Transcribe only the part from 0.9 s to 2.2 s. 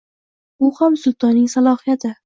sultonning salohiyati.